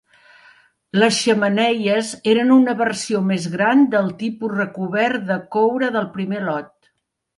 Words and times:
Les 1.01 1.17
xemeneies 1.25 2.09
eren 2.33 2.53
una 2.55 2.75
versió 2.81 3.21
més 3.33 3.45
gran 3.57 3.85
del 3.93 4.09
tipus 4.23 4.57
recobert 4.57 5.29
de 5.29 5.39
coure 5.57 5.93
del 5.99 6.09
primer 6.17 6.43
lot. 6.49 6.71